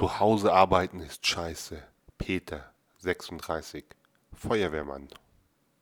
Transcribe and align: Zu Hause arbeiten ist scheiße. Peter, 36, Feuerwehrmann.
Zu 0.00 0.18
Hause 0.18 0.54
arbeiten 0.54 1.00
ist 1.00 1.26
scheiße. 1.26 1.82
Peter, 2.16 2.72
36, 3.00 3.84
Feuerwehrmann. 4.32 5.10